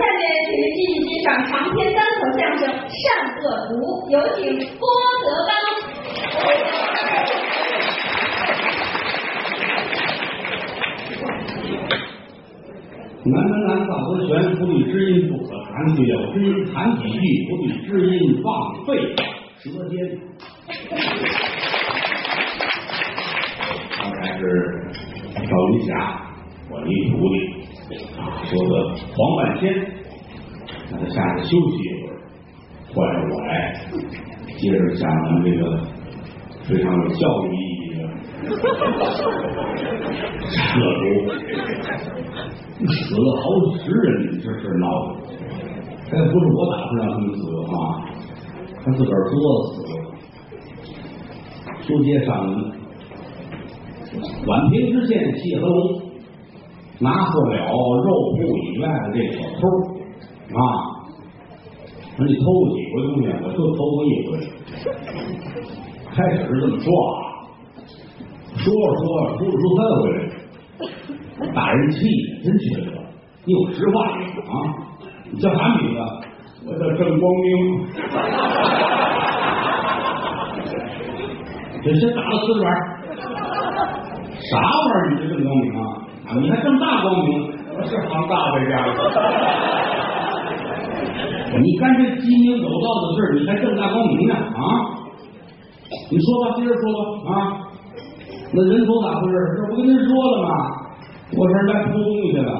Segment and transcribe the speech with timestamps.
[0.00, 3.04] 下面请您继续欣赏长篇单口相声《善
[3.36, 3.76] 恶图》，
[4.08, 4.40] 有请
[4.78, 4.82] 郭
[5.20, 5.52] 德纲
[13.26, 17.20] 南门南道德悬，不对知音不可传，对有知音谈几句，
[17.50, 18.48] 不对知音枉
[18.86, 18.88] 费
[19.58, 19.92] 舌尖。
[23.98, 24.40] 刚才是
[25.34, 25.90] 赵云霞，
[26.70, 27.59] 我的一徒弟
[28.18, 28.72] 啊，说的
[29.16, 29.72] 黄半仙，
[30.90, 32.12] 让他下去休息一会儿，
[32.94, 33.50] 换着我来，
[34.58, 35.62] 接着讲咱们这个
[36.64, 37.98] 非常有教育意义的
[40.50, 41.02] 善恶毒。
[42.80, 44.08] 死了好几十人，
[44.40, 45.14] 这事闹的，
[46.10, 47.72] 这不是我打算让他们死啊，
[48.82, 49.34] 他自个儿作
[49.66, 49.92] 死了。
[51.82, 52.50] 书接上文，
[54.46, 56.09] 宛平知县谢和龙
[57.00, 59.62] 拿获了肉铺以外的这小偷
[60.52, 60.60] 啊，
[62.16, 63.24] 说你偷过几回东西？
[63.42, 64.30] 我就偷过一回。
[66.12, 67.12] 开始是这么说啊，
[68.56, 70.18] 说着说着说出三回来。
[71.54, 71.96] 大人气，
[72.44, 72.92] 真缺德！
[73.46, 74.54] 你有实话啊？
[75.30, 75.98] 你叫啥名字？
[76.66, 77.48] 我叫郑光明。
[81.82, 82.64] 这先打了四板，
[84.38, 85.08] 啥玩意儿？
[85.08, 85.82] 你这郑光明啊？
[86.38, 87.50] 你还郑大光明？
[87.76, 88.72] 我是行大呗，家
[91.58, 94.34] 你干这鸡鸣狗盗的事你还正大光明呢？
[94.34, 94.94] 啊？
[96.10, 96.98] 你说吧，接着说吧
[97.34, 97.66] 啊！
[98.52, 99.36] 那人头咋回事？
[99.56, 100.48] 这不跟您说了吗？
[101.36, 102.50] 我这来偷东西去了，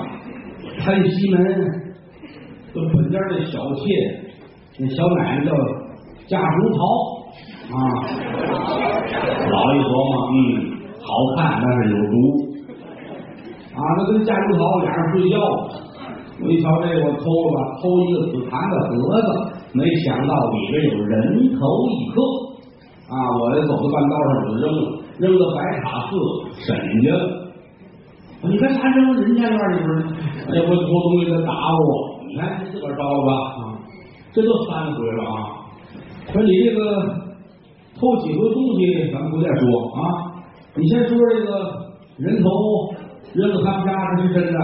[0.79, 1.39] 开西门，
[2.75, 3.81] 这本家的小妾，
[4.79, 5.53] 那小奶奶叫
[6.27, 6.79] 贾如桃
[7.71, 7.77] 啊。
[9.51, 10.39] 老一琢磨，嗯，
[11.01, 12.15] 好看，但是有毒
[13.81, 13.85] 啊。
[13.97, 15.41] 那跟贾竹桃俩人睡觉，
[16.45, 19.29] 我一瞧这个，我偷了吧，偷一个紫檀的盒子，
[19.73, 22.21] 没想到里边有人头一颗
[23.09, 23.15] 啊。
[23.41, 24.81] 我这走到半道上，我就扔了，
[25.19, 26.13] 扔到白塔寺
[26.61, 27.41] 沈家了。
[28.43, 30.17] 你干啥扔人家院里边呢？
[30.49, 33.33] 哎，我偷东西他打我，你看你自个儿招了吧？
[33.61, 33.77] 啊，
[34.33, 35.61] 这都三回了啊！
[36.33, 37.03] 说你这个
[37.99, 40.01] 偷几回东西，咱们不再说啊。
[40.75, 41.51] 你先说这个
[42.17, 42.49] 人头
[43.35, 44.59] 扔到他们家是真的，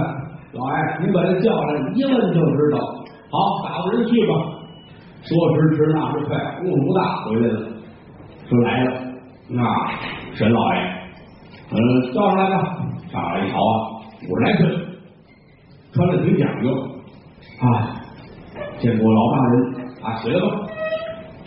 [0.53, 2.79] 老爷，你把他叫来，一问就知道。
[3.31, 4.35] 好，打发人去吧。
[5.23, 7.69] 说时迟，那时快，功夫不大，回来了，
[8.49, 8.93] 说来了。
[9.59, 9.91] 啊，
[10.35, 10.81] 沈老爷，
[11.71, 12.55] 嗯，叫上来吧。
[13.13, 14.61] 上来一瞧啊，五十来岁，
[15.93, 16.71] 穿的挺讲究
[17.61, 18.03] 啊。
[18.79, 19.55] 见过老大人
[20.03, 20.47] 啊，起来吧。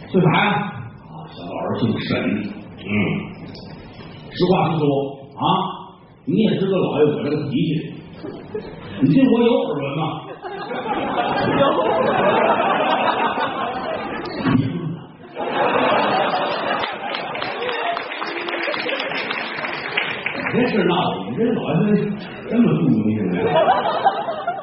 [0.07, 0.51] 姓啥呀？
[0.51, 2.09] 啊，小老儿姓沈。
[2.81, 2.89] 嗯，
[4.31, 4.87] 实话实说
[5.35, 5.43] 啊，
[6.25, 7.93] 你也知道老爷我这个脾气，
[9.01, 10.01] 你对我有耳闻吗？
[20.51, 21.77] 别事闹了，你这老爷
[22.49, 23.35] 这么注意现在，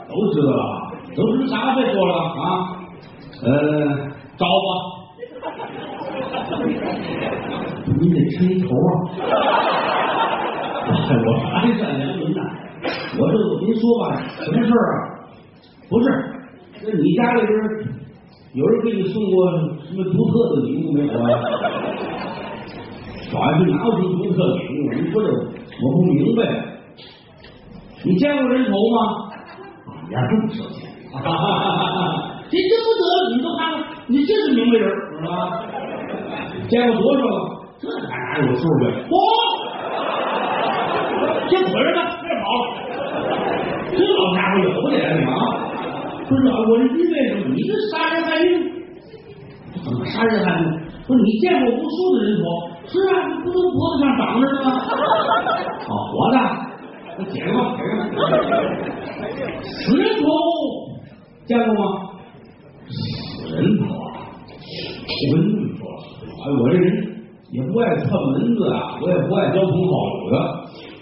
[0.08, 0.62] 都知道了，
[1.16, 1.74] 都知啥？
[1.76, 2.44] 别说了啊，
[3.44, 3.48] 呃，
[4.36, 4.68] 招吧，
[8.00, 8.38] 你得抻
[8.68, 8.90] 头啊！
[11.08, 11.46] 我还
[11.78, 12.40] 善良人呐，
[13.18, 13.32] 我这
[13.64, 14.02] 您说吧，
[14.44, 14.94] 什么事儿啊？
[15.88, 16.04] 不是，
[16.82, 17.52] 那你家里边
[18.54, 19.50] 有人给你送过
[19.86, 21.24] 什么独特的礼物没有啊？
[23.32, 24.92] 老爷是哪有什么独特礼物？
[24.92, 25.28] 你说这。
[25.78, 26.40] 我不明白，
[28.02, 29.28] 你见过人头吗？
[30.10, 33.28] 呀，这么少钱，这这不得了！
[33.36, 35.28] 你都看看，你这是明白人是吧？
[36.70, 37.20] 见过多少？
[37.78, 38.82] 这哪有数的？
[39.04, 39.12] 嚯！
[41.50, 42.00] 这捆着呢，
[44.62, 45.32] 这老家伙有点啊！
[46.28, 47.54] 不是我这为什么？
[47.54, 48.48] 你这杀人害命？
[49.84, 50.64] 怎么杀人害命？
[51.06, 52.44] 不是你见过无数的人头？
[52.86, 54.68] 是啊，不都脖子上长着呢吗？
[54.72, 56.36] 啊，活的，
[57.18, 57.58] 我解释吧，
[59.62, 60.24] 死人头
[61.46, 61.82] 见过吗？
[62.88, 63.96] 死人头啊！
[65.28, 65.48] 我跟你
[65.78, 65.80] 说，
[66.42, 66.84] 哎，我这人
[67.52, 69.92] 也不爱串门子啊，我也不爱交朋好
[70.24, 70.34] 友的。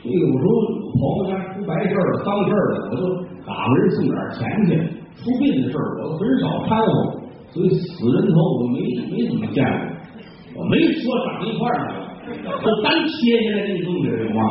[0.07, 0.49] 那个有时候
[0.93, 3.03] 朋友家出白事儿、丧事儿的，我就
[3.47, 4.71] 打人送点钱去。
[5.17, 6.91] 出殡的事儿，我很少掺和，
[7.53, 8.83] 所以死人头我没
[9.15, 9.73] 没怎么见过。
[10.57, 11.95] 我没说长一块儿呢，
[12.51, 13.15] 我单切
[13.47, 14.43] 下来给你送去行吗？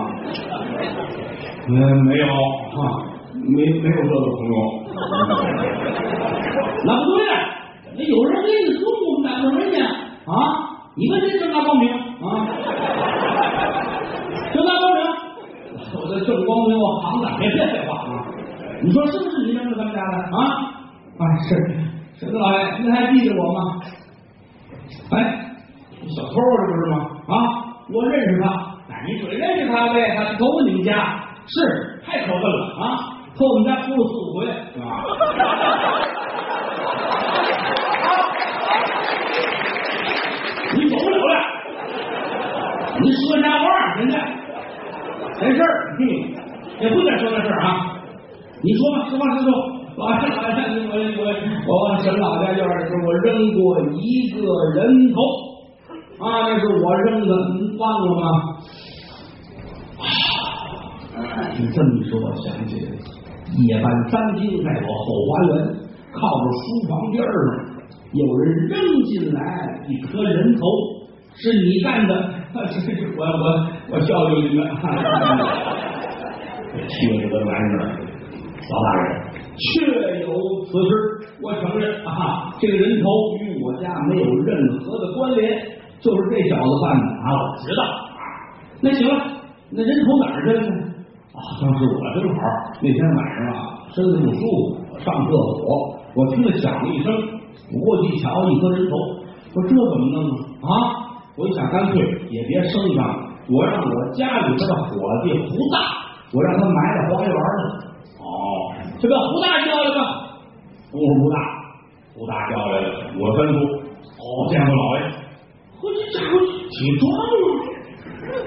[1.67, 1.73] 嗯，
[2.05, 3.03] 没有哈，
[3.33, 4.55] 没没有这个朋友。
[6.85, 7.19] 那不对，
[7.97, 9.83] 那有人给你送，我们哪问人家
[10.31, 10.33] 啊？
[10.95, 12.47] 你问这正大光明啊？
[14.53, 15.03] 正大光明，
[15.93, 17.27] 我这正光明，我行的，
[18.83, 20.43] 你说是不是你扔到咱们家的啊？
[21.17, 21.55] 啊，是
[22.19, 23.79] 沈老爷，您还记得我吗？
[25.11, 25.15] 哎，
[26.13, 26.97] 小偷啊，这不是吗？
[27.29, 27.33] 啊，
[27.93, 28.49] 我认识他，
[28.89, 32.83] 哎，你准认识他呗，他偷你们家，是太可恨了啊，
[33.37, 34.85] 偷我们家出了四五回，是吧？
[40.75, 41.33] 你走不了了，
[42.99, 43.65] 你说啥话？
[43.97, 44.19] 现在
[45.39, 45.99] 没事儿，哼，
[46.81, 47.91] 也不敢说那事儿啊。
[48.63, 49.51] 你说吧，实话实说。
[49.95, 50.09] 我我
[51.67, 52.69] 我我沈老家院里，
[53.05, 54.01] 我扔过一
[54.31, 54.41] 个
[54.73, 55.21] 人头
[56.17, 58.25] 啊，那是我扔的，您忘了吗？
[61.59, 62.97] 你这么一说，我想起来了，
[63.59, 65.53] 夜半三更，在我后花园
[66.11, 67.29] 靠着书房边上，
[68.13, 68.73] 有人扔
[69.03, 69.39] 进来
[69.87, 70.65] 一颗人头，
[71.35, 72.11] 是你干的？
[72.55, 73.45] 我我
[73.91, 74.65] 我孝敬你们，
[76.87, 77.81] 缺这个玩意儿，
[78.69, 79.21] 老大人
[79.59, 80.31] 确有
[80.65, 80.89] 此事，
[81.41, 83.09] 我承认啊，这个人头
[83.41, 85.51] 与我家没有任何的关联，
[85.99, 87.83] 就是这小子干的啊，我知道。
[88.81, 89.13] 那行了，
[89.69, 90.69] 那人头哪儿扔呢？
[91.33, 92.41] 啊，当时我正好
[92.81, 98.95] 那天晚上啊，身子不舒服，我上厕所，我听着响了一声，我过去瞧，一颗人头，
[99.55, 100.23] 我这怎么弄
[100.61, 100.71] 啊？
[100.71, 100.75] 啊！
[101.35, 104.89] 我一想，干脆也别生上，我让我家里边的伙
[105.23, 105.79] 计胡大，
[106.31, 107.92] 我让他埋在花园里。
[109.03, 109.99] 哦，这个胡大叫来吧，
[110.93, 111.35] 我胡大，
[112.15, 112.87] 胡大叫来了，
[113.19, 113.59] 我吩咐，
[114.15, 115.03] 哦，见过老爷，
[115.83, 117.21] 我这家伙挺壮啊，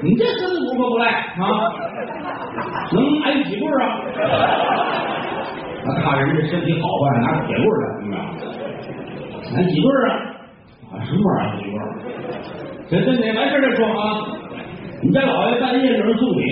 [0.03, 1.45] 你这身子骨可不赖啊，
[2.93, 4.01] 能挨几棍啊？
[5.85, 8.25] 那看人家身体好坏，拿铁棍来，明白吗？
[9.57, 10.09] 挨几棍啊？
[10.91, 11.53] 啊，什么玩意儿？
[11.61, 11.77] 几棍？
[12.89, 14.25] 这这哪完事再说啊？
[15.03, 16.43] 你家老爷半夜有人送礼，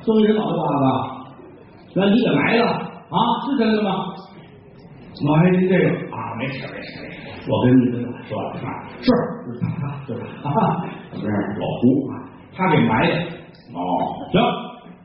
[0.00, 3.16] 送一人脑袋瓜子，让你给埋了啊？
[3.44, 3.90] 是真的吗？
[5.28, 12.12] 老爷，您这个啊，没事没事没事，我跟你跟我说了啊，是是他是他啊，我这老胡啊，
[12.56, 13.12] 他给埋的。
[13.72, 13.78] 哦，
[14.32, 14.40] 行，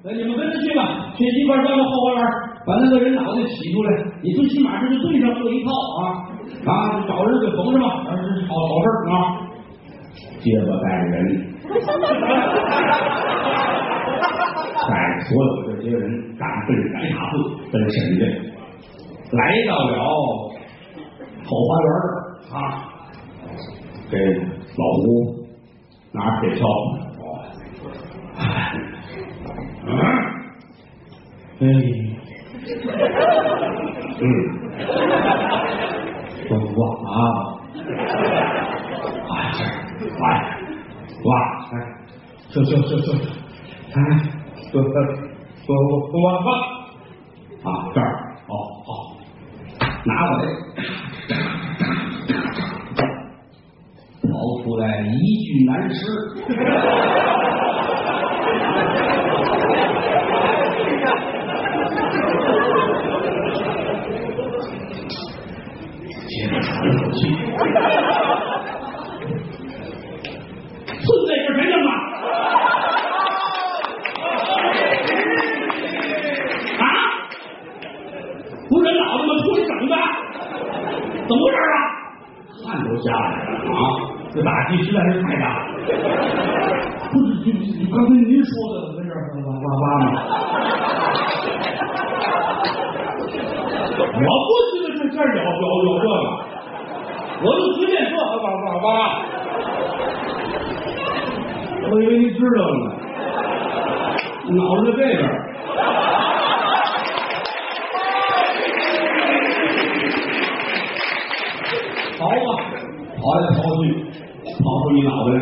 [0.03, 2.23] 那你们跟着去吧，去一块转到后花园，
[2.65, 3.91] 把那个人脑袋取出来，
[4.23, 5.69] 你最起码这就对上这一套
[5.99, 6.01] 啊
[6.65, 9.15] 啊，找人给缝上吧，这是好好事啊。
[10.39, 11.53] 接着带着人，
[14.89, 16.01] 带着所有这些人
[16.37, 17.33] 赶奔白塔寺，
[17.71, 18.21] 奔沈镇，
[19.31, 19.91] 来到了
[21.43, 21.89] 后花园
[22.53, 22.55] 啊，
[24.09, 24.13] 这
[24.77, 25.07] 老吴
[26.13, 26.61] 拿铁锹，
[27.19, 27.23] 哦，
[29.85, 29.89] 嗯，
[31.59, 31.63] 哎，
[34.21, 34.23] 嗯，
[36.47, 36.77] 说话
[37.11, 37.15] 啊，
[37.75, 37.79] 哎，
[39.99, 40.01] 这。
[40.19, 40.23] 哇
[41.25, 41.29] 哇，
[41.71, 41.75] 哎，
[42.65, 43.27] 去去去去，
[43.93, 43.97] 哎，
[44.71, 44.85] 不不
[45.65, 46.47] 不不不不，
[47.67, 48.03] 啊这儿，
[48.47, 48.51] 好
[48.85, 48.89] 好，
[50.05, 50.41] 拿过来，
[54.23, 54.25] 掏
[54.63, 55.97] 出来一具男尸。
[66.27, 67.57] 接着喘一口
[84.87, 85.59] 实在是太大了。
[87.11, 90.07] 不是，你你刚才您说的跟这哇哇哇吗？
[93.99, 96.11] 我不知道这这有有有这个，
[97.43, 98.87] 我就随便说哇哇哇。
[101.89, 102.85] 我以为你知道呢，
[104.55, 105.21] 脑子在这边。
[112.17, 112.47] 刨吧，
[113.15, 113.83] 刨来刨去，
[114.43, 115.39] 刨出一脑袋来。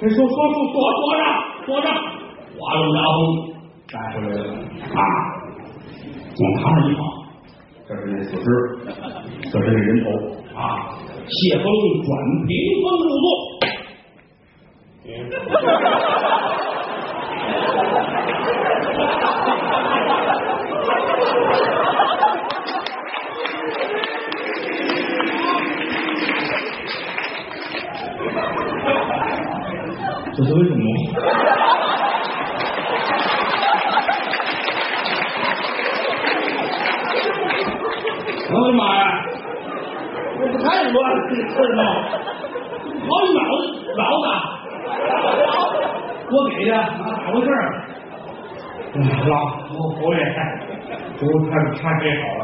[0.00, 1.22] 这说说说躲躲着
[1.64, 1.86] 躲着，
[2.58, 3.18] 哗隆大风
[3.90, 5.00] 带回来了啊！
[6.36, 7.00] 往堂上一放，
[7.88, 8.44] 这是那死尸，
[9.50, 10.06] 这是那人头
[10.58, 10.60] 啊！
[11.26, 11.64] 谢风
[12.04, 12.08] 转
[12.46, 13.24] 屏风入座。
[30.32, 30.80] 这是为什么？
[38.52, 39.04] 我的妈呀！
[40.38, 41.80] 这不太乱了，这事吗？
[43.06, 43.62] 好你脑子
[43.96, 44.24] 脑子，
[46.30, 47.46] 我给的啊，咋回事？
[52.00, 52.42] 老侯侯爷，我看他给好了。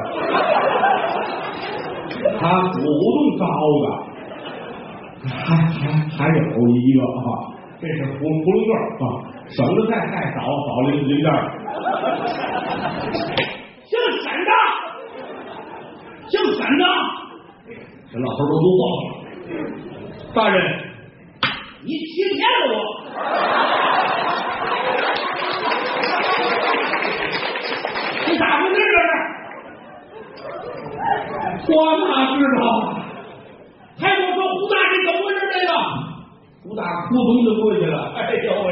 [2.38, 3.42] 他主动招
[3.82, 3.86] 的。
[5.26, 8.72] 还还还有一个啊，这是葫葫芦个
[9.02, 9.04] 啊，
[9.48, 11.26] 省得再再找找零零件。
[13.82, 13.90] 姓
[14.22, 14.50] 沈的，
[16.28, 16.84] 姓沈的，
[18.12, 19.08] 这老头都都慌了。
[20.32, 20.56] 大人，
[21.82, 22.74] 你欺骗了我！
[28.28, 29.15] 你咋回事这是？
[31.68, 31.74] 我
[32.06, 32.62] 哪知道？
[33.98, 35.40] 还跟我说胡大这怎么回事？
[35.48, 35.72] 这个
[36.62, 38.12] 胡大扑通就过去了。
[38.14, 38.68] 哎呦喂，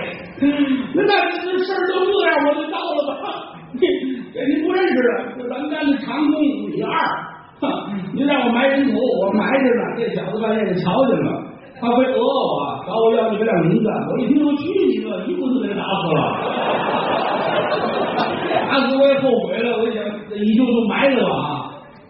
[0.95, 3.57] 那那这事儿都这样，我就到了吧。
[3.81, 3.83] 这
[4.47, 6.93] 你不认识的，咱们干的长工李二，
[7.61, 7.63] 哼，
[8.13, 9.83] 您让我埋人头，我埋着呢。
[9.97, 11.43] 这小子半夜就瞧见了，
[11.81, 13.89] 他会讹我，找我要你们俩名字。
[14.13, 16.21] 我一听，我去你个，一棍子给他打死了。
[18.69, 21.54] 打死我也后悔了，我想你就都埋了吧！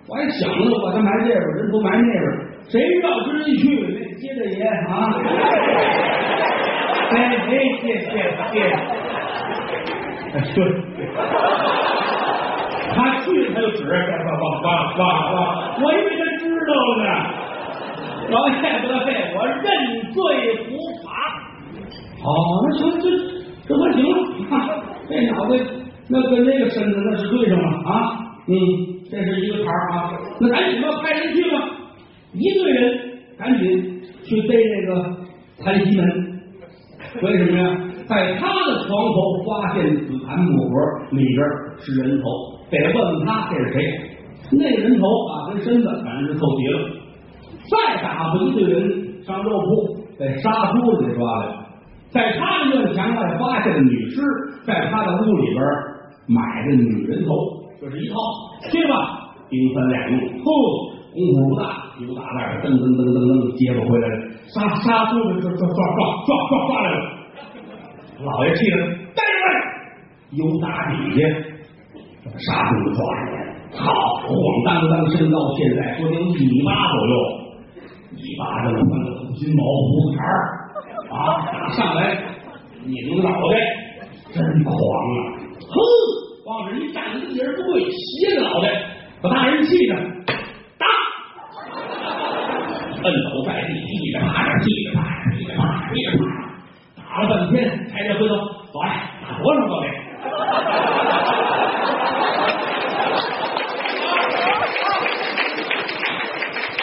[0.07, 2.23] 我还想着把他埋这边，人不埋那边。
[2.69, 5.13] 谁知道这一去，那接着爷啊！
[7.11, 7.49] 哎哎，
[7.81, 8.11] 谢谢
[8.51, 8.55] 谢，
[10.55, 10.57] 对，
[12.95, 13.91] 他去他就指，哇
[14.41, 14.67] 哇哇
[14.99, 15.37] 哇哇！
[15.81, 17.03] 我以为他知道呢。
[18.31, 19.67] 老谢不得废，我认
[20.13, 20.17] 罪
[20.65, 20.67] 伏
[21.05, 21.07] 法。
[22.25, 22.27] 哦，
[22.65, 23.05] 那行，这
[23.67, 24.13] 这还行了。
[25.09, 25.53] 这脑袋
[26.09, 27.93] 那跟那个身子那是对上了啊。
[28.49, 28.53] 嗯，
[29.11, 30.13] 这是一个茬啊。
[30.41, 31.57] 那赶紧吧，派人去吧。
[32.33, 33.01] 一队人
[33.39, 35.17] 赶紧去逮这个
[35.63, 36.07] 谭西门，
[37.23, 37.81] 为什么呀？
[38.07, 40.75] 在他的床头发现紫檀木盒，
[41.13, 41.39] 里边
[41.79, 42.25] 是人头，
[42.71, 44.01] 得问问他这是谁。
[44.53, 46.79] 那个人头啊，跟身子反正是凑齐了。
[47.71, 51.57] 再打回一队人上肉铺，在杀猪子给抓来，
[52.11, 54.21] 在他的院墙外发现了女尸，
[54.67, 55.65] 在他的屋里边
[56.29, 57.33] 买的女人头，
[57.81, 58.15] 这是一套。
[58.71, 58.95] 去吧，
[59.49, 60.95] 兵分两路，嚯！
[61.15, 64.15] 功夫不大，有打那噔噔噔噔噔接不回来了，
[64.51, 65.79] 杀杀猪的抓抓抓
[66.27, 66.99] 抓抓抓来了，
[68.19, 68.83] 老爷气了，
[69.15, 69.55] 带出来，
[70.35, 71.23] 由打底下
[72.35, 73.87] 杀猪抓上来了，好，
[74.27, 74.29] 晃
[74.67, 77.15] 荡荡身高，现在说得一米八左右，
[78.19, 80.19] 一巴掌翻个金毛胡子茬
[81.15, 82.19] 啊，打上来
[82.83, 83.55] 拧脑袋，
[84.35, 85.19] 真狂啊！
[85.63, 85.79] 哼，
[86.47, 88.69] 往这一站，一人不跪，斜着脑袋，
[89.23, 89.95] 把大人气的。
[90.77, 90.85] 打
[93.03, 96.29] 摁倒在地，踢着趴着，踢着趴着，踢着趴着，踢着趴着，
[96.97, 98.35] 打了半天，才这回头，
[98.73, 98.89] 走来，
[99.23, 99.89] 打多少个脸？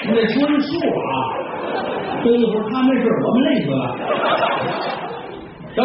[0.04, 1.14] 你得说这数啊！
[2.24, 3.82] 这一会儿他没事，我们累死了。
[5.76, 5.78] 行，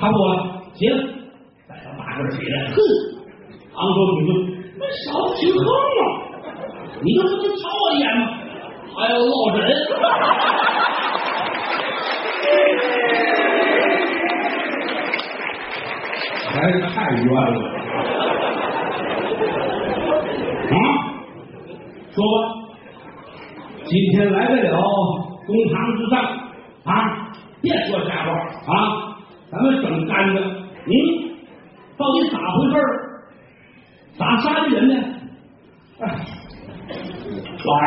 [0.00, 0.34] 差不多了，
[0.74, 0.96] 起来，
[1.68, 2.76] 再让大个起来，哼，
[3.74, 4.30] 昂首挺胸，
[4.78, 6.02] 那小子挺横啊！
[7.00, 8.20] 你这不就瞧我一眼吗？
[8.94, 9.58] 还要落枕，
[16.62, 17.58] 还是太冤了
[20.70, 20.74] 啊！
[22.12, 22.34] 说吧，
[23.84, 24.78] 今天来得了
[25.44, 26.22] 公堂之上
[26.84, 28.30] 啊，别说瞎话
[28.72, 28.72] 啊！
[29.50, 30.40] 咱们整干的，
[30.86, 30.92] 你
[31.98, 32.74] 到底咋回事？
[34.16, 34.94] 咋杀的人呢？
[35.98, 36.06] 哎，
[37.64, 37.84] 老二。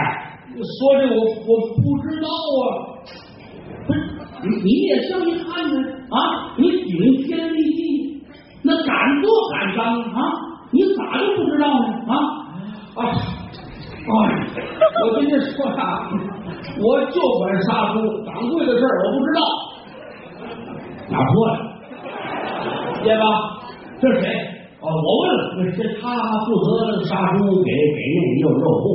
[0.56, 2.28] 说这我我不知道
[2.60, 2.66] 啊，
[3.88, 4.00] 不是
[4.44, 5.72] 你你也上去看看
[6.10, 6.16] 啊！
[6.58, 6.92] 你顶
[7.24, 8.24] 天立地，
[8.64, 10.18] 那敢做敢当啊！
[10.72, 12.14] 你咋就不知道呢啊？
[12.96, 13.04] 啊！
[14.08, 14.10] 哎，
[15.04, 16.10] 我跟你说呀，
[16.80, 19.42] 我就管杀猪，掌柜的事儿我不知道。
[21.10, 21.52] 哪错了？
[23.04, 23.24] 爷吧，
[24.00, 24.26] 这是谁？
[24.80, 26.16] 哦，我问了，那是他
[26.46, 28.00] 负责杀猪，给给
[28.40, 28.86] 那个肉铺。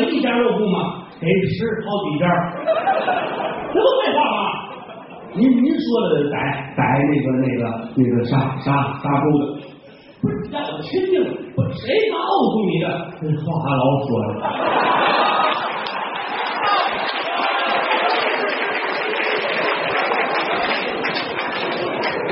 [0.00, 1.02] 这可一家肉铺吗？
[1.20, 1.52] 得吃
[1.84, 2.24] 好几家，
[2.64, 4.38] 这不废话吗？
[5.34, 6.34] 您您说的逮
[6.74, 7.62] 逮那个那个
[7.96, 9.42] 那个杀杀杀猪的，
[10.22, 11.22] 不是让我亲命？
[11.54, 12.86] 不，谁告诉你的？
[13.20, 14.26] 这话老说的。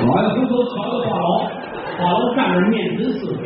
[0.07, 1.29] 老爷回头瞧着话痨，
[1.99, 3.45] 话痨站着面沉似水。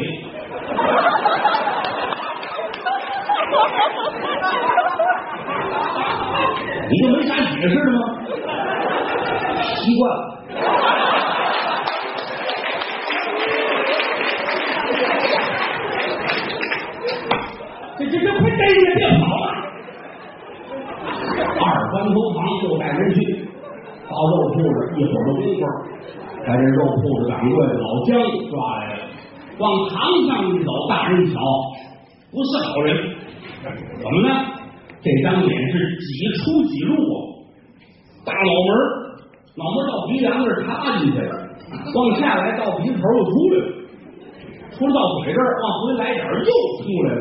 [6.89, 7.97] 你就没啥解释的吗？
[9.75, 10.13] 习惯了。
[17.97, 19.45] 这这这快逮着别跑了！
[21.59, 23.17] 二关头旁就带人去
[24.09, 24.67] 到肉铺子，
[24.97, 25.57] 一会儿的功夫，
[26.45, 28.15] 把这肉铺子掌柜老姜
[28.51, 28.99] 抓来了。
[29.59, 31.39] 往堂上一走，大人一瞧，
[32.31, 32.89] 不是好人，
[33.63, 34.29] 怎么呢？
[35.03, 36.05] 这张脸是几
[36.37, 36.97] 出几入啊？
[38.25, 38.47] 大脑门，
[39.57, 41.31] 脑门到鼻梁那儿插进去了，
[41.93, 43.65] 往下来到鼻头又出来了，
[44.71, 46.29] 出来到嘴这儿，往回来点又
[46.79, 47.17] 出来了，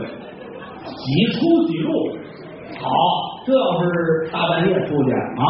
[0.87, 1.91] 几出几入。
[2.79, 2.87] 好，
[3.45, 3.85] 这要是
[4.33, 5.43] 大半夜出去啊，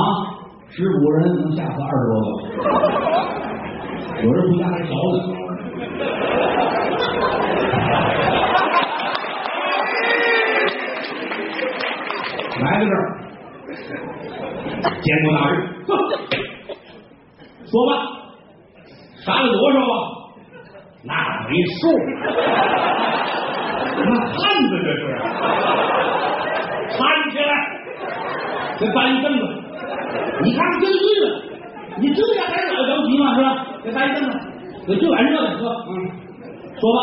[0.70, 2.26] 十五人能吓死二十多个，
[4.24, 5.16] 有人回家还瞧呢。
[12.82, 12.98] 来到这儿，
[15.00, 15.54] 见过大人，
[17.66, 17.90] 说吧，
[19.24, 19.94] 杀了多少啊？
[21.04, 21.14] 那
[21.48, 21.80] 没数，
[23.98, 24.34] 那汉
[24.68, 25.00] 子这是，
[26.90, 26.98] 喊
[27.30, 27.50] 起来，
[28.78, 29.42] 给搬一凳子，
[30.42, 31.24] 你看真对了，
[31.98, 33.34] 你这样还老着急吗？
[33.36, 33.46] 是吧？
[33.84, 34.38] 给搬一凳子，
[34.88, 35.90] 给就俺这的说，嗯，
[36.80, 36.98] 说吧，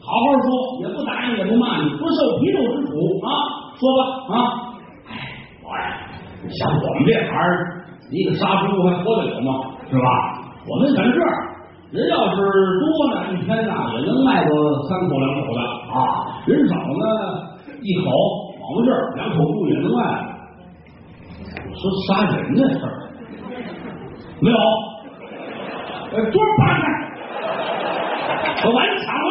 [0.00, 0.50] 好好说，
[0.80, 3.30] 也不打你，也不骂你，不受皮肉之苦啊，
[3.78, 4.00] 说吧，
[4.36, 4.61] 啊。
[6.58, 9.48] 像我们这行儿，一个杀猪还活得了吗？
[9.90, 10.06] 是吧？
[10.68, 11.18] 我们反正这，
[11.98, 14.50] 人要是多呢，一天呢也能卖个
[14.88, 15.60] 三口两口的
[15.92, 15.96] 啊；
[16.46, 17.04] 人少呢，
[17.82, 18.06] 一口
[18.60, 20.00] 往回这儿两口不也能卖。
[21.74, 22.88] 说杀人的事儿
[24.40, 24.56] 没有，
[26.12, 26.84] 呃，桌搬开，
[28.62, 29.30] 把你抢了，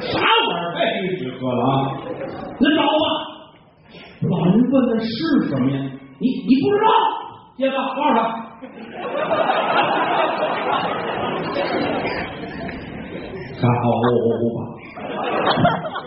[0.00, 0.14] 啥
[0.46, 0.72] 玩意儿？
[0.74, 1.72] 别给你喝了啊！
[2.60, 3.17] 那找吧。
[4.30, 5.76] 老人问的是什么呀？
[6.18, 6.86] 你你不知道？
[7.56, 8.18] 接吧，告诉他。
[13.58, 13.66] 啥？
[13.66, 14.60] 哦哦哦哦吧，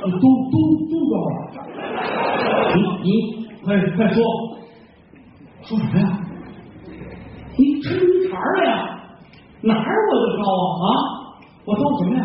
[0.02, 0.10] 都
[0.52, 0.56] 都
[0.90, 3.08] 都告诉你你
[3.64, 3.66] 快
[3.98, 4.24] 快说，
[5.64, 6.02] 说什么呀？
[7.58, 8.72] 你吃鱼肠了呀？
[9.62, 10.88] 哪儿我就招啊啊！
[11.66, 12.20] 我招什么呀？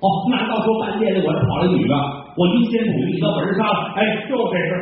[0.00, 1.94] 哦，那到时候半夜的我这跑了女的，
[2.34, 4.76] 我阴间土地，你到本人杀了，哎，就这事儿。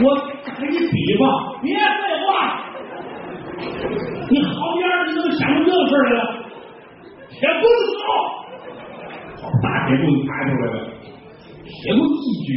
[0.02, 0.04] 我
[0.58, 1.22] 给你比划，
[1.62, 1.82] 别废
[2.26, 2.28] 话，
[4.28, 6.20] 你好样的，你怎么想出这事儿来了？
[7.28, 10.76] 铁棍子走，大铁棍抬出来了，
[11.64, 12.50] 铁棍一举，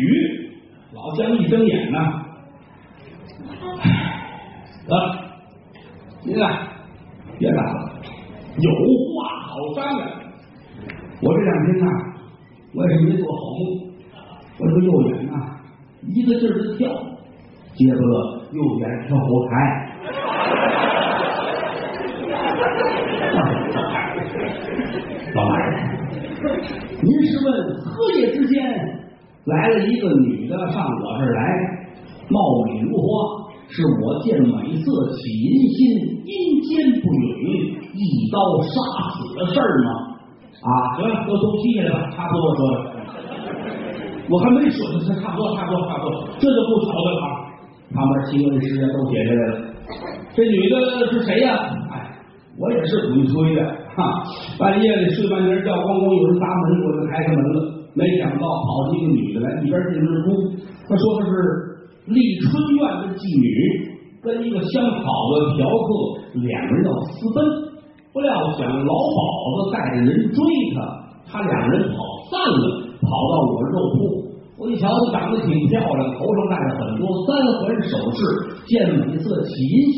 [0.94, 1.96] 老姜一睁眼呐，
[4.88, 4.92] 得，
[6.26, 6.46] 您啊，
[7.38, 7.94] 别打了，
[8.58, 10.23] 有话好商量。
[11.26, 11.86] 我这两天呐，
[12.76, 13.62] 我也是没做好梦，
[14.60, 15.32] 我这个右眼呐，
[16.10, 16.92] 一个劲儿的跳，
[17.76, 19.52] 结果了右眼跳火台。
[25.34, 25.64] 老大人，
[27.02, 27.48] 您是问
[27.80, 28.62] 合夜之间
[29.46, 31.40] 来了一个女的上我这儿来，
[32.30, 34.84] 貌美如花，是我见美色
[35.16, 35.80] 起淫心，
[36.26, 37.24] 阴间不允，
[37.96, 38.74] 一刀杀
[39.14, 39.88] 死的事儿吗？
[40.62, 42.76] 啊，行了，都都批下来吧，差不多说了。
[44.30, 47.22] 我还没说呢，这差不多，差不多，差不多，这就不巧的了。
[47.94, 49.54] 旁边新闻时间都写下来了。
[50.34, 50.74] 这女的
[51.12, 51.54] 是谁呀、
[51.92, 52.18] 哎，
[52.58, 53.62] 我也是鬼吹的，
[53.96, 54.24] 哈，
[54.58, 57.74] 半夜里睡半截觉，咣咣有人砸门，我就开开门了。
[57.94, 60.28] 没想到跑进一个女的来，一边进一边哭。
[60.88, 61.32] 她说的是
[62.08, 63.46] 丽春院的妓女，
[64.24, 67.73] 跟一个相好的嫖客，两个人要私奔。
[68.14, 69.18] 不料想老鸨
[69.58, 70.38] 子带着人追
[70.76, 70.78] 他，
[71.26, 71.98] 他两人跑
[72.30, 73.98] 散了，跑到我肉铺。
[74.56, 78.22] 我一瞧，她长得挺漂亮，头上戴着很多三环首饰，
[78.68, 79.98] 见美色起淫心。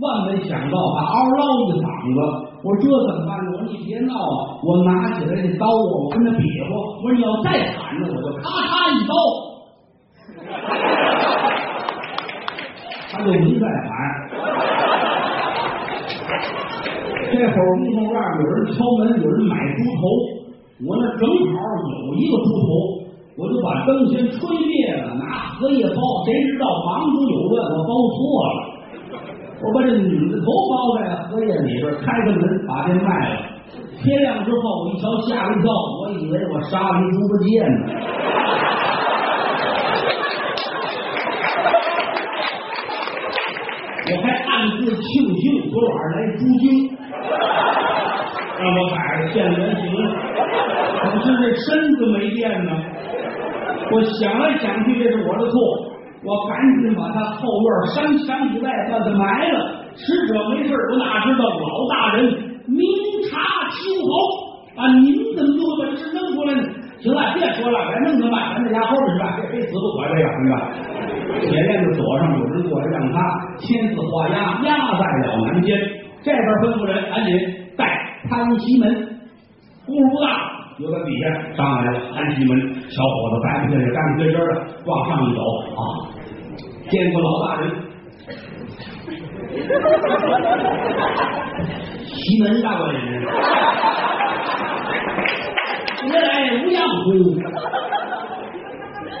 [0.00, 1.82] 万没想到他嗷嗷一嗓
[2.14, 2.18] 子，
[2.62, 3.34] 我说这怎么办？
[3.50, 4.54] 我说你别闹啊！
[4.62, 6.70] 我拿起来这刀啊，我跟他比划。
[7.02, 9.12] 我说你要再喊呢，我就咔嚓一刀。
[13.10, 13.90] 他就没再喊。
[17.30, 20.02] 这会儿屋后院有人敲门，有人买猪头，
[20.86, 21.56] 我那正好
[22.08, 22.68] 有一个猪头，
[23.36, 28.50] 我就把灯先吹灭了，拿荷叶包，谁知道房主有问，我包错了。
[29.60, 33.36] 我把这女的头包在荷叶里边，开开门把这卖了。
[34.02, 37.74] 天亮之后，我一瞧吓了一跳，我以为我杀了一猪八戒呢。
[44.10, 46.88] 我还暗自庆幸昨晚来猪精，
[48.58, 49.86] 让我改了现原形，
[51.00, 52.70] 可是这身子没变呢。
[53.90, 55.56] 我想来想去，这是我的错。
[56.24, 59.56] 我赶紧把他后院山墙以外把他埋了。
[59.94, 62.26] 使者没事，我哪知道老大人
[62.66, 62.82] 明
[63.30, 63.38] 察
[63.70, 64.92] 秋毫啊！
[64.98, 66.62] 您怎么就把这事弄出来呢？
[66.98, 68.54] 行了，别说了，该弄怎么办？
[68.54, 70.54] 咱这家后边去吧，这非死不可这个，是吧？
[71.40, 73.16] 铁链子锁上，有人过来让他
[73.58, 75.78] 签字画押，押在了南监。
[76.22, 77.30] 这边吩咐人赶紧
[77.76, 77.84] 带
[78.28, 78.84] 潘西门，
[79.86, 80.26] 功夫不大，
[80.78, 81.24] 就在底下
[81.56, 81.98] 上来了。
[82.14, 82.50] 潘西门
[82.90, 84.40] 小伙子白不下去，干不结实的，
[84.84, 85.40] 往上一走
[85.78, 85.80] 啊，
[86.90, 87.62] 见过老大人。
[92.04, 92.98] 西门大官人，
[96.04, 96.28] 原来
[96.62, 97.06] 无恙乎？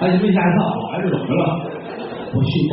[0.12, 1.42] 西门吓一跳，老爷子怎么了？
[2.32, 2.68] 不信，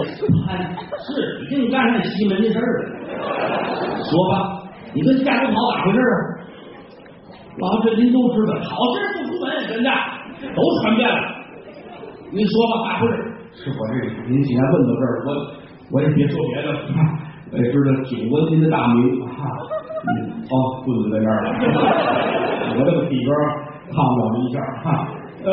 [0.46, 2.80] 潘是已经干上西门的事儿了。
[4.04, 4.64] 说吧，
[4.94, 6.04] 你跟家里跑咋回事啊？
[7.58, 9.90] 老这您都知道，好事不出门，人家
[10.42, 11.16] 都传遍了。
[12.32, 13.14] 您说吧，咋回事？
[13.54, 13.94] 是我这
[14.30, 15.30] 您既然问到这儿，我
[15.94, 16.80] 我也别说别的了。
[17.52, 19.32] 我也知道久闻您的大名哈。
[20.08, 20.12] 嗯，
[20.50, 21.48] 哦，棍子在这儿了。
[22.78, 23.30] 我这个底边
[23.94, 25.08] 烫不了一下哈。
[25.46, 25.50] 呃，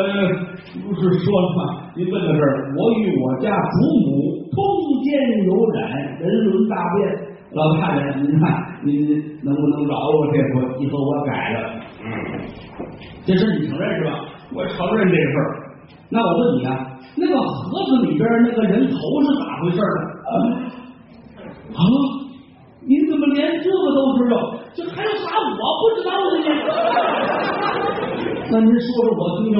[0.89, 1.93] 不是说了吗？
[1.95, 3.77] 您问到这儿，我与我家祖
[4.09, 4.11] 母
[4.51, 4.57] 通
[5.05, 5.13] 奸
[5.45, 7.29] 有染，人伦大变。
[7.53, 8.49] 老太太，您看
[8.83, 8.97] 您
[9.45, 10.65] 能不能饶我这回？
[10.83, 11.57] 以后我改了。
[12.03, 12.09] 嗯，
[13.27, 14.25] 这事你承认是吧？
[14.55, 15.77] 我承认这事儿。
[16.09, 16.73] 那我问你啊，
[17.15, 19.85] 那个盒子里边那个人头是咋回事呢？
[21.77, 21.79] 啊，
[22.81, 24.35] 您怎么连这个都知道？
[24.73, 26.47] 这还有啥我不知道的呢？
[28.51, 29.55] 那您说说我听听。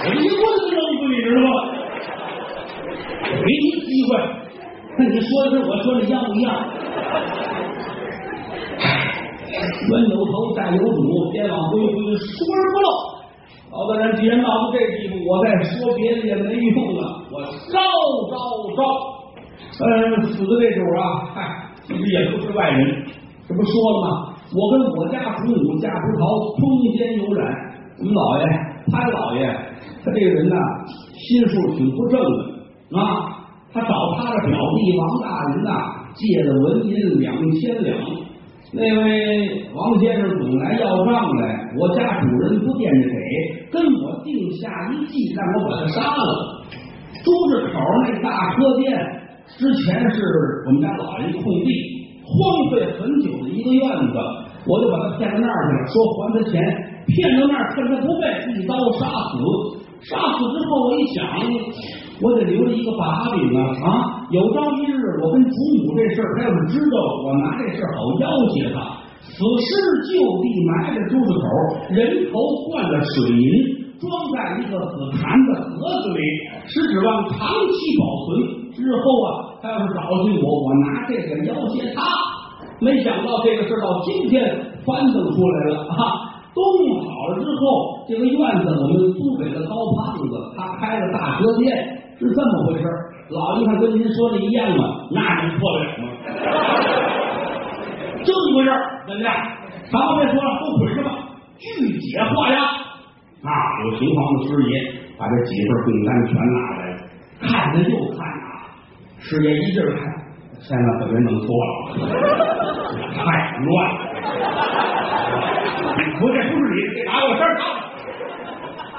[0.00, 1.48] 我一棍子扔出去，知道吗？
[3.24, 4.10] 给你机会，
[4.96, 5.12] 看你
[5.88, 6.52] 说的是我说的一样不一样？
[9.88, 12.88] 冤有头债有主，天网恢恢，疏而不漏。
[13.70, 17.00] 老大人，既然闹到这地步，我再说别的也没用了。
[17.32, 17.40] 我
[17.72, 17.80] 招
[18.30, 18.36] 招
[18.76, 18.80] 招！
[19.80, 19.86] 呃，
[20.22, 21.02] 死的这主啊，
[21.34, 21.36] 嗨，
[21.86, 23.06] 其实也不是外人，
[23.48, 24.34] 这不说了吗？
[24.54, 26.22] 我跟我家祖母家葡萄
[26.58, 26.60] 通
[26.96, 27.40] 奸有染，
[27.98, 28.44] 我们老爷
[28.90, 29.40] 潘老爷，
[30.04, 30.56] 他这个人呐，
[31.14, 33.36] 心术挺不正的啊。
[33.72, 35.70] 他找他的表弟王大林呐，
[36.14, 37.96] 借了纹银两千两。
[38.70, 43.16] 那位王先生总来要账来，我家主人不惦着给，
[43.72, 46.22] 跟我定下一计，让我把他杀了。
[47.24, 48.92] 朱市口那大车店
[49.46, 50.20] 之前是
[50.66, 51.68] 我们家老爷空地，
[52.24, 54.18] 荒废很久的一个院子，
[54.66, 56.60] 我就把他骗到那儿去了，说还他钱，
[57.06, 59.32] 骗到那儿，趁他不备，一刀杀死。
[60.00, 61.24] 杀死之后，我一想，
[62.20, 64.26] 我得留着一个把柄啊啊！
[64.30, 68.82] 有朝一日我跟祖母这事儿，他要是知道了，我拿这事儿好要挟他。
[69.22, 69.68] 此尸
[70.10, 71.46] 就地埋在朱子口，
[71.94, 72.38] 人头
[72.70, 73.46] 灌了水银，
[74.00, 76.20] 装在一个紫檀的盒子里，
[76.66, 77.38] 是指望长
[77.70, 78.28] 期保存。
[78.74, 79.28] 日后啊，
[79.62, 82.02] 他要是找寻我，我拿这个要挟他。
[82.80, 84.42] 没想到这个事到今天
[84.84, 86.26] 翻腾出来了啊！
[86.54, 92.84] 都弄好了之后，这个院子我们租给了高胖子，他开了大车店，是这么回事。
[93.30, 94.84] 老爷看跟您说的一样吗？
[95.10, 96.04] 那能错得了吗？
[98.24, 99.32] 这么回事儿，怎么样？
[99.90, 101.10] 啥话别说了，都捆上吧，
[101.58, 102.58] 拒解画押。
[102.58, 103.50] 啊，
[103.84, 104.72] 有情况的师爷
[105.16, 106.96] 把这几份订单全拿来了，
[107.40, 108.66] 看着又看啊，
[109.20, 110.00] 师爷一劲儿看，
[110.60, 111.70] 现在可别弄错了，
[113.14, 113.22] 太
[113.60, 113.96] 乱了。
[116.20, 117.46] 我这不是你，这哪有事儿？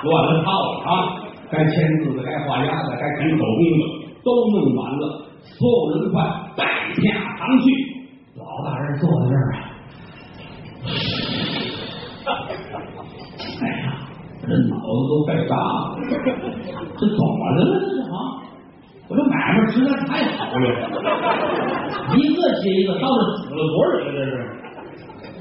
[0.01, 0.93] 乱了套了啊！
[1.51, 3.43] 该签字的，该画押的，该填手工
[3.79, 3.83] 的，
[4.23, 5.03] 都弄完了。
[5.41, 6.21] 所有人快
[6.55, 6.63] 带
[6.95, 7.01] 下
[7.37, 7.65] 堂去。
[8.35, 9.37] 老大人坐在这儿
[12.25, 12.29] 啊，
[13.61, 13.83] 哎呀，
[14.41, 15.97] 这脑子都快炸了。
[15.99, 17.59] 这怎么了？
[17.65, 18.15] 这是啊？
[19.09, 20.55] 我这买卖实在太好了，
[22.15, 24.13] 一个接一个，到底死了多少人？
[24.15, 24.31] 这是。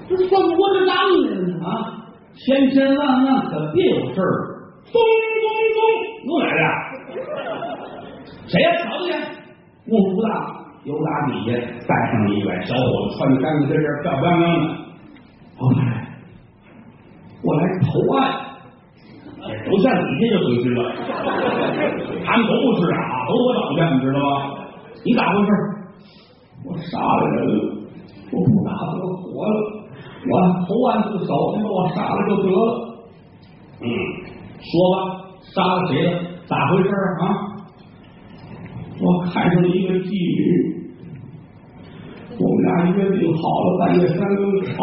[0.09, 1.69] 这算不过这账呢啊！
[2.35, 4.58] 千千万万可别有事儿！
[4.93, 4.97] 咚
[5.43, 5.47] 咚
[5.77, 5.79] 咚，
[6.25, 6.63] 又来了！
[8.47, 8.67] 谁呀？
[8.85, 9.09] 瞧见？
[9.89, 10.29] 功夫不大，
[10.85, 11.53] 由打底下
[11.87, 14.67] 带上一位小伙子，穿的干干净净、漂漂亮亮的。
[15.59, 15.91] 老太太，
[17.43, 18.19] 我来投案。
[19.41, 20.79] 哎不像你这就回去了，
[22.27, 22.97] 他们都不是啊，
[23.29, 24.23] 都我找去，你知道吗？
[25.05, 25.51] 你咋回事？
[26.67, 27.39] 我杀了人，
[28.33, 29.55] 我不打算活了。
[30.29, 30.33] 我
[30.67, 32.59] 投案自首，你把我杀了就得了。
[33.81, 33.87] 嗯，
[34.61, 34.97] 说吧，
[35.55, 36.11] 杀了谁了？
[36.47, 36.89] 咋回事
[37.21, 37.23] 啊？
[39.01, 40.41] 我看上一个妓女，
[42.37, 44.75] 我们俩约定好了半夜三更吵，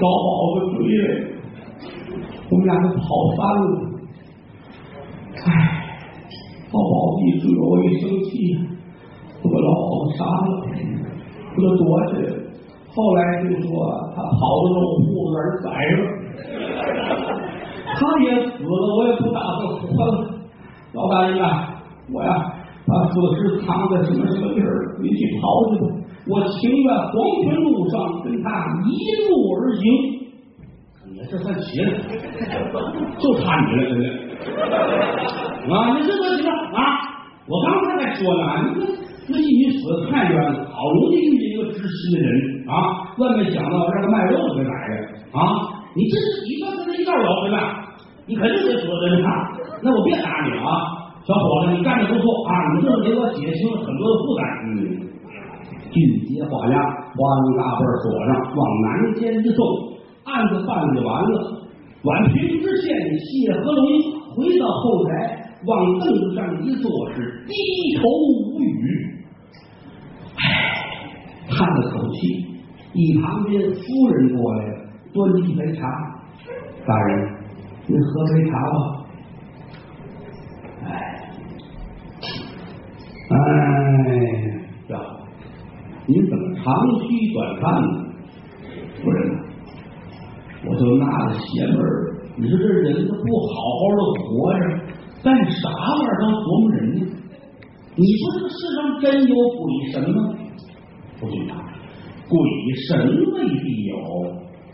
[0.00, 1.04] 高宝子追来，
[2.50, 3.04] 我们俩就跑
[3.36, 3.62] 翻了。
[5.44, 5.46] 唉，
[6.72, 8.56] 高宝子一追我一生气，
[9.42, 10.48] 我把老宝子杀了，
[11.54, 12.34] 我就躲起来了。
[12.88, 13.68] 后来听说
[14.16, 16.02] 他跑到肉铺子那儿宰了，
[17.94, 20.10] 他也死了，我也不打算活了。
[20.94, 22.30] 老大人啊，我呀
[22.86, 25.86] 把死尸藏在什么什么地儿，你去刨去吧。
[26.26, 28.46] 我情愿黄泉路上跟他
[28.84, 28.88] 一
[29.28, 29.82] 路而行。
[31.16, 31.90] 也这算齐了，
[33.18, 34.04] 就差你了，真的。
[35.74, 36.78] 啊，你这多行啊！
[37.48, 38.86] 我刚才还说呢，你说
[39.26, 42.30] 那离你死的太远了，好容易遇见一个知心的人
[42.68, 42.72] 啊，
[43.18, 44.94] 万没想到让他卖肉的来了
[45.32, 45.40] 啊！
[45.98, 47.90] 你这是你说跟他一道走对吧？
[48.28, 49.50] 你肯定得说真话，
[49.82, 54.40] 那我别打你了啊，小伙子，你干的不错啊，你这么给我减轻了很多的负担。
[54.62, 54.70] 嗯，
[55.90, 55.96] 俊
[56.28, 59.58] 杰画押，花名大本锁上，往南监一送，
[60.24, 61.34] 案子办理完了。
[62.04, 62.86] 宛平知县
[63.18, 63.82] 谢和龙
[64.36, 65.10] 回到后台，
[65.66, 67.52] 往凳子上一坐，是低
[67.96, 68.06] 头
[68.54, 68.70] 无语。
[70.36, 70.46] 唉，
[71.50, 72.46] 叹了口气。
[72.94, 74.77] 一旁边夫人过来了，
[75.12, 75.86] 端起一杯茶。
[76.86, 77.34] 大人，
[77.86, 78.76] 您喝杯茶吧。
[80.84, 80.88] 哎，
[83.30, 83.36] 哎
[84.88, 84.94] 呀，
[86.06, 86.64] 您怎么长
[87.08, 87.86] 吁短叹呢？
[89.02, 89.18] 夫人，
[90.66, 92.14] 我就纳了邪门儿。
[92.36, 94.60] 你说这人他不好好的活着，
[95.22, 97.00] 干啥玩意儿当琢磨人呢？
[97.96, 100.18] 你说这个世上真有鬼神吗？
[101.20, 101.52] 不信啊，
[102.28, 102.38] 鬼
[102.86, 102.88] 神
[103.34, 103.94] 未必有，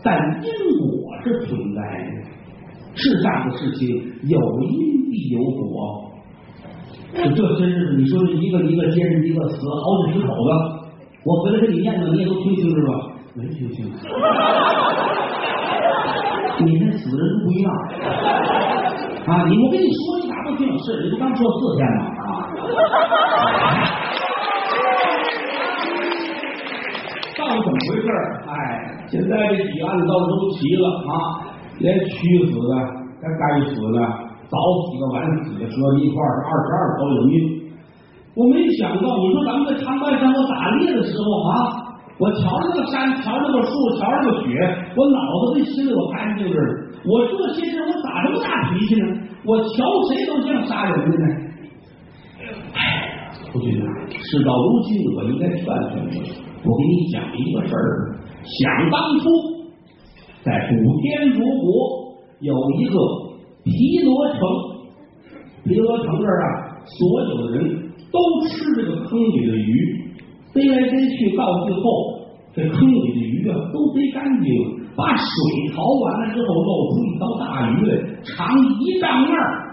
[0.05, 0.85] 但因果
[1.23, 2.21] 是存在的。
[2.93, 3.89] 世上的事情
[4.23, 6.13] 有因必有果。
[7.15, 10.49] 这这真是你说一个一个接着一个死好几十口子，
[11.25, 12.93] 我回来给你念叨，你也都听清楚吧？
[13.33, 13.97] 没听清楚。
[16.63, 17.67] 你跟死人不一样
[19.27, 19.45] 啊！
[19.49, 20.71] 你我跟你说，你咋不听？
[20.79, 22.01] 是，你不刚说四天吗？
[22.15, 22.47] 啊！
[27.65, 28.07] 怎么回事？
[28.45, 28.53] 哎，
[29.09, 31.11] 现在这几案子倒是都齐了啊，
[31.79, 32.71] 连屈死的、
[33.17, 33.97] 该该死的、
[34.45, 37.35] 早死的、晚死的，搁一块儿二十二条人命。
[38.35, 41.81] 我没想到，你说咱们在长白山我打猎的时候啊。
[42.17, 44.47] 我瞧着个山，瞧着个树，瞧着个雪，
[44.95, 46.73] 我脑子里心里我干净着呢。
[47.03, 49.05] 我这些日我咋这么大脾气呢？
[49.43, 51.25] 我瞧谁都像杀人的呢。
[53.55, 56.19] 夫君啊，事到如今，我应该劝劝你。
[56.61, 58.19] 我给你讲一个事儿。
[58.43, 59.31] 想当初，
[60.43, 62.99] 在古天竺国有一个
[63.63, 63.71] 毗
[64.03, 64.39] 罗城，
[65.63, 67.63] 毗罗城这儿啊，所有的人
[68.11, 70.01] 都吃这个坑里的鱼。
[70.53, 71.81] 逮来逮去，到最后
[72.53, 75.25] 这坑里的鱼啊都逮干净了，把水
[75.73, 78.47] 淘完了之后，露出一条大鱼来，长
[78.81, 79.65] 一丈二。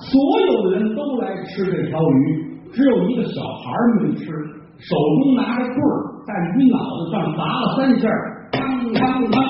[0.00, 2.47] 所有的人都来吃这条鱼，
[2.78, 8.08] 只有一个小孩没吃，手中拿着棍儿，在鱼脑子上砸了三下，
[8.52, 8.62] 当
[8.94, 9.42] 当当。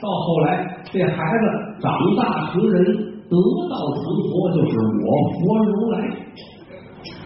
[0.00, 1.44] 到后来，这孩子
[1.82, 3.34] 长大成人，得
[3.68, 5.98] 道成佛，就是我佛如来。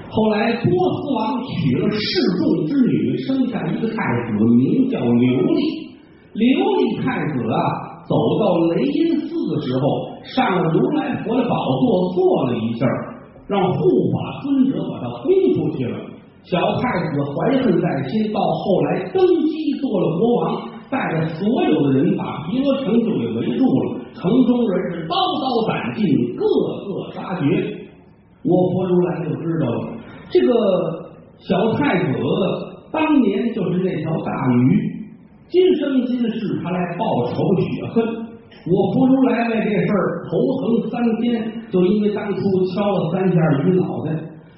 [0.08, 2.00] 后来，波斯王娶了示
[2.38, 3.96] 众之女，生下一个太
[4.32, 5.92] 子，名叫琉璃。
[6.32, 6.40] 琉
[6.80, 7.60] 璃太子啊，
[8.08, 9.84] 走到雷音寺的时候，
[10.34, 12.86] 上了如来佛的宝座，坐了一下，
[13.52, 13.78] 让护
[14.10, 15.98] 法尊者把他轰出去了。
[16.42, 24.00] 小太子怀恨在心，到后来登基做了国王，带着所有的人把毗罗城就给围住了。
[24.14, 26.02] 城中人是刀刀斩尽，
[26.34, 26.42] 个
[26.88, 27.44] 个杀绝。
[28.42, 29.94] 我佛如来就知道了。
[30.30, 30.52] 这个
[31.38, 32.12] 小太子
[32.90, 35.06] 当年就是那条大鱼，
[35.48, 38.04] 今生今世他来报仇雪恨。
[38.64, 44.12] 我佛如来为这事儿头疼三天，就因为当初敲了三下鱼脑袋。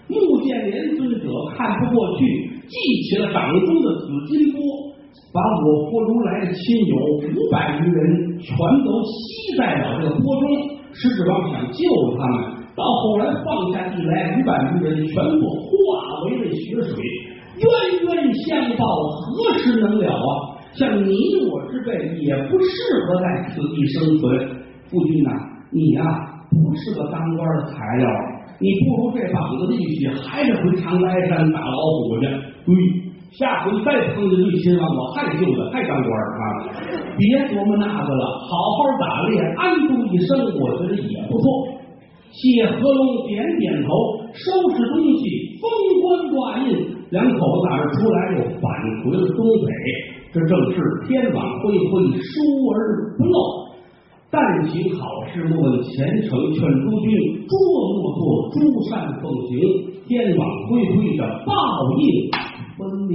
[0.07, 2.27] 穆建连尊者看不过去，
[2.69, 2.77] 记
[3.09, 4.61] 起了掌中的紫金钵，
[5.33, 6.97] 把我佛如来的亲友
[7.33, 10.47] 五百余人全都吸在了这个钵中，
[10.93, 11.81] 实指望想救
[12.19, 12.53] 他们。
[12.77, 17.03] 到后来放下地来，五百余人全部化为了血水，
[17.57, 17.65] 冤
[18.05, 20.61] 冤相报何时能了啊？
[20.75, 21.17] 像你
[21.49, 22.75] 我之辈也不适
[23.07, 24.49] 合在此地生存。
[24.91, 25.31] 夫君呐，
[25.73, 26.03] 你呀
[26.63, 28.07] 不是个当官的材料，
[28.61, 32.27] 你不如这膀子力气，还是回长白山打老虎去。
[32.67, 32.75] 对，
[33.33, 36.43] 下回再碰见绿亲王，我还救他，还当官啊！
[37.19, 41.45] 别琢磨那个了，好好打猎，安度一生，我觉得也不错。
[42.31, 43.89] 谢和龙点点头，
[44.35, 45.63] 收拾东西，封
[46.03, 46.75] 官挂印，
[47.11, 48.63] 两口子打这出来，又返
[49.05, 49.71] 回了东北。
[50.33, 52.33] 这正是天网恢恢，疏
[52.75, 53.64] 而不漏。
[54.35, 56.37] 但行好事，莫问前程。
[56.55, 59.55] 劝诸君，诸恶莫做，诸善奉行。
[60.09, 61.55] 天网恢恢，的报
[62.01, 62.03] 应
[62.77, 63.15] 分明。